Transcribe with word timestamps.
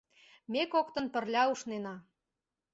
Ме 0.51 0.61
коктын 0.73 1.05
пырля 1.13 1.43
ушнена... 1.53 1.95